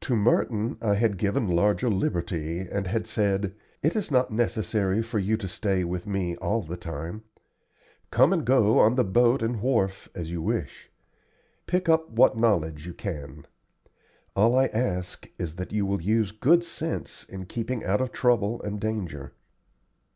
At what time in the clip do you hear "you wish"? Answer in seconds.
10.32-10.90